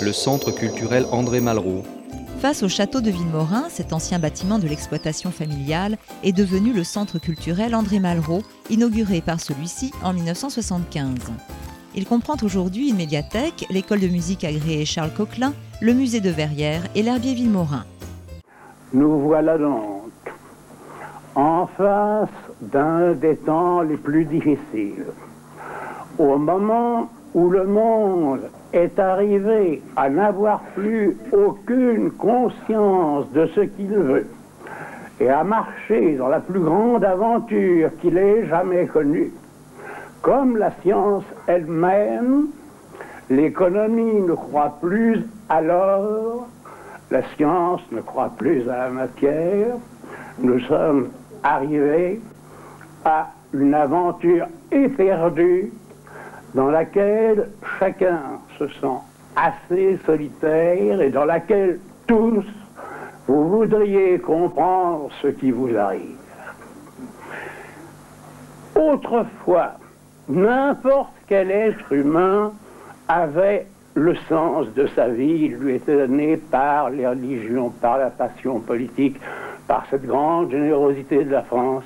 le 0.00 0.12
centre 0.12 0.50
culturel 0.50 1.06
André 1.12 1.40
Malraux. 1.40 1.82
Face 2.40 2.62
au 2.62 2.68
château 2.68 3.00
de 3.00 3.10
Villemorin, 3.10 3.64
cet 3.68 3.92
ancien 3.92 4.18
bâtiment 4.18 4.58
de 4.58 4.66
l'exploitation 4.66 5.30
familiale 5.30 5.96
est 6.22 6.32
devenu 6.32 6.72
le 6.72 6.84
centre 6.84 7.18
culturel 7.18 7.74
André 7.74 8.00
Malraux, 8.00 8.42
inauguré 8.70 9.20
par 9.20 9.40
celui-ci 9.40 9.92
en 10.02 10.12
1975. 10.12 11.14
Il 11.94 12.06
comprend 12.06 12.36
aujourd'hui 12.42 12.90
une 12.90 12.96
médiathèque, 12.96 13.66
l'école 13.70 14.00
de 14.00 14.08
musique 14.08 14.44
agréée 14.44 14.84
Charles 14.84 15.12
Coquelin, 15.14 15.54
le 15.80 15.92
musée 15.92 16.20
de 16.20 16.30
Verrières 16.30 16.82
et 16.94 17.02
l'herbier 17.02 17.34
Villemorin. 17.34 17.84
Nous 18.92 19.20
voilà 19.20 19.56
donc 19.58 20.10
en 21.34 21.66
face 21.66 22.28
d'un 22.60 23.12
des 23.12 23.36
temps 23.36 23.82
les 23.82 23.96
plus 23.96 24.24
difficiles. 24.24 25.06
Au 26.18 26.36
moment 26.36 27.08
où 27.34 27.50
le 27.50 27.64
monde 27.64 28.48
est 28.72 28.98
arrivé 28.98 29.82
à 29.96 30.08
n'avoir 30.08 30.60
plus 30.74 31.16
aucune 31.32 32.12
conscience 32.12 33.30
de 33.32 33.46
ce 33.54 33.60
qu'il 33.60 33.88
veut 33.88 34.26
et 35.20 35.28
à 35.28 35.44
marcher 35.44 36.16
dans 36.16 36.28
la 36.28 36.40
plus 36.40 36.60
grande 36.60 37.04
aventure 37.04 37.90
qu'il 38.00 38.16
ait 38.18 38.46
jamais 38.46 38.86
connue, 38.86 39.32
comme 40.22 40.56
la 40.56 40.72
science 40.82 41.24
elle-même, 41.46 42.46
l'économie 43.30 44.22
ne 44.22 44.34
croit 44.34 44.76
plus 44.80 45.24
à 45.48 45.60
l'or, 45.60 46.48
la 47.10 47.22
science 47.36 47.80
ne 47.92 48.00
croit 48.00 48.32
plus 48.36 48.68
à 48.68 48.76
la 48.76 48.88
matière, 48.90 49.76
nous 50.38 50.60
sommes 50.60 51.08
arrivés 51.42 52.20
à 53.04 53.28
une 53.52 53.74
aventure 53.74 54.46
éperdue 54.72 55.72
dans 56.54 56.68
laquelle 56.68 57.48
chacun 57.78 58.20
se 58.58 58.68
sent 58.68 58.98
assez 59.36 59.98
solitaire 60.06 61.00
et 61.00 61.10
dans 61.10 61.24
laquelle 61.24 61.78
tous 62.06 62.44
vous 63.26 63.48
voudriez 63.48 64.18
comprendre 64.18 65.10
ce 65.22 65.28
qui 65.28 65.50
vous 65.50 65.76
arrive. 65.76 66.16
Autrefois, 68.76 69.72
n'importe 70.28 71.14
quel 71.26 71.50
être 71.50 71.92
humain 71.92 72.52
avait 73.08 73.66
le 73.94 74.16
sens 74.28 74.66
de 74.74 74.86
sa 74.88 75.08
vie, 75.08 75.46
il 75.46 75.54
lui 75.54 75.76
était 75.76 75.96
donné 75.96 76.36
par 76.36 76.90
les 76.90 77.06
religions, 77.06 77.70
par 77.70 77.98
la 77.98 78.10
passion 78.10 78.58
politique, 78.58 79.20
par 79.68 79.86
cette 79.88 80.04
grande 80.04 80.50
générosité 80.50 81.24
de 81.24 81.30
la 81.30 81.42
France. 81.42 81.84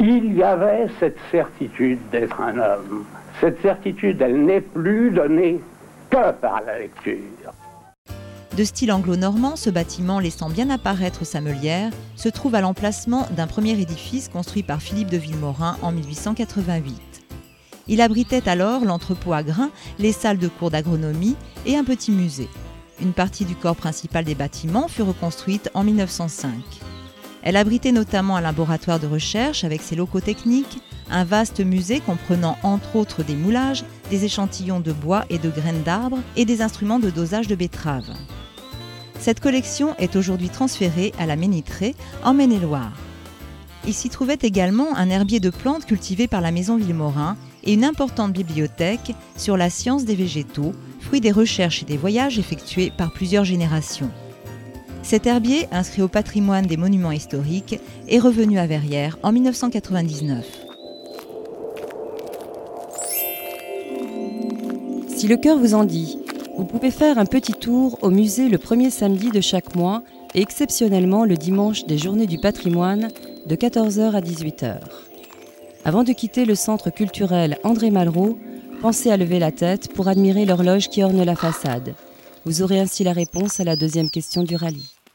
Il 0.00 0.34
y 0.34 0.42
avait 0.42 0.88
cette 0.98 1.18
certitude 1.30 2.00
d'être 2.10 2.40
un 2.40 2.58
homme. 2.58 3.04
Cette 3.40 3.60
certitude, 3.60 4.20
elle 4.22 4.44
n'est 4.44 4.60
plus 4.60 5.10
donnée 5.10 5.60
que 6.10 6.32
par 6.32 6.62
la 6.64 6.78
lecture. 6.78 7.52
De 8.56 8.64
style 8.64 8.90
anglo-normand, 8.90 9.54
ce 9.56 9.68
bâtiment 9.68 10.18
laissant 10.18 10.48
bien 10.48 10.70
apparaître 10.70 11.26
sa 11.26 11.42
meulière 11.42 11.90
se 12.14 12.30
trouve 12.30 12.54
à 12.54 12.62
l'emplacement 12.62 13.26
d'un 13.36 13.46
premier 13.46 13.78
édifice 13.78 14.28
construit 14.28 14.62
par 14.62 14.80
Philippe 14.80 15.10
de 15.10 15.18
Villemorin 15.18 15.76
en 15.82 15.92
1888. 15.92 16.94
Il 17.88 18.00
abritait 18.00 18.48
alors 18.48 18.86
l'entrepôt 18.86 19.34
à 19.34 19.42
grains, 19.42 19.70
les 19.98 20.12
salles 20.12 20.38
de 20.38 20.48
cours 20.48 20.70
d'agronomie 20.70 21.36
et 21.66 21.76
un 21.76 21.84
petit 21.84 22.12
musée. 22.12 22.48
Une 23.02 23.12
partie 23.12 23.44
du 23.44 23.54
corps 23.54 23.76
principal 23.76 24.24
des 24.24 24.34
bâtiments 24.34 24.88
fut 24.88 25.02
reconstruite 25.02 25.70
en 25.74 25.84
1905. 25.84 26.50
Elle 27.42 27.56
abritait 27.56 27.92
notamment 27.92 28.36
un 28.36 28.40
laboratoire 28.40 28.98
de 28.98 29.06
recherche 29.06 29.64
avec 29.64 29.82
ses 29.82 29.96
locaux 29.96 30.20
techniques, 30.20 30.80
un 31.10 31.24
vaste 31.24 31.60
musée 31.60 32.00
comprenant 32.00 32.56
entre 32.62 32.96
autres 32.96 33.22
des 33.22 33.36
moulages, 33.36 33.84
des 34.10 34.24
échantillons 34.24 34.80
de 34.80 34.92
bois 34.92 35.24
et 35.30 35.38
de 35.38 35.50
graines 35.50 35.82
d'arbres 35.82 36.18
et 36.36 36.44
des 36.44 36.62
instruments 36.62 36.98
de 36.98 37.10
dosage 37.10 37.46
de 37.46 37.54
betteraves. 37.54 38.12
Cette 39.18 39.40
collection 39.40 39.96
est 39.98 40.16
aujourd'hui 40.16 40.48
transférée 40.48 41.12
à 41.18 41.26
la 41.26 41.36
Ménitrée, 41.36 41.94
en 42.22 42.34
Maine-et-Loire. 42.34 42.92
Il 43.86 43.94
s'y 43.94 44.08
trouvait 44.08 44.38
également 44.42 44.96
un 44.96 45.10
herbier 45.10 45.40
de 45.40 45.50
plantes 45.50 45.86
cultivé 45.86 46.26
par 46.26 46.40
la 46.40 46.50
maison 46.50 46.76
Villemorin 46.76 47.36
et 47.64 47.72
une 47.72 47.84
importante 47.84 48.32
bibliothèque 48.32 49.14
sur 49.36 49.56
la 49.56 49.70
science 49.70 50.04
des 50.04 50.16
végétaux, 50.16 50.72
fruit 51.00 51.20
des 51.20 51.32
recherches 51.32 51.82
et 51.82 51.86
des 51.86 51.96
voyages 51.96 52.38
effectués 52.38 52.92
par 52.96 53.12
plusieurs 53.12 53.44
générations. 53.44 54.10
Cet 55.02 55.26
herbier, 55.26 55.68
inscrit 55.70 56.02
au 56.02 56.08
patrimoine 56.08 56.66
des 56.66 56.76
monuments 56.76 57.12
historiques, 57.12 57.78
est 58.08 58.18
revenu 58.18 58.58
à 58.58 58.66
Verrières 58.66 59.18
en 59.22 59.30
1999. 59.30 60.65
Si 65.16 65.28
le 65.28 65.38
cœur 65.38 65.58
vous 65.58 65.72
en 65.72 65.84
dit, 65.84 66.18
vous 66.58 66.66
pouvez 66.66 66.90
faire 66.90 67.16
un 67.16 67.24
petit 67.24 67.54
tour 67.54 67.98
au 68.02 68.10
musée 68.10 68.50
le 68.50 68.58
premier 68.58 68.90
samedi 68.90 69.30
de 69.30 69.40
chaque 69.40 69.74
mois 69.74 70.02
et 70.34 70.42
exceptionnellement 70.42 71.24
le 71.24 71.38
dimanche 71.38 71.86
des 71.86 71.96
Journées 71.96 72.26
du 72.26 72.36
patrimoine 72.36 73.08
de 73.46 73.56
14h 73.56 74.12
à 74.14 74.20
18h. 74.20 74.78
Avant 75.86 76.04
de 76.04 76.12
quitter 76.12 76.44
le 76.44 76.54
centre 76.54 76.90
culturel 76.90 77.56
André 77.64 77.90
Malraux, 77.90 78.38
pensez 78.82 79.10
à 79.10 79.16
lever 79.16 79.38
la 79.38 79.52
tête 79.52 79.90
pour 79.94 80.06
admirer 80.06 80.44
l'horloge 80.44 80.90
qui 80.90 81.02
orne 81.02 81.24
la 81.24 81.34
façade. 81.34 81.94
Vous 82.44 82.60
aurez 82.60 82.78
ainsi 82.78 83.02
la 83.02 83.14
réponse 83.14 83.58
à 83.58 83.64
la 83.64 83.74
deuxième 83.74 84.10
question 84.10 84.42
du 84.42 84.54
rallye. 84.54 84.95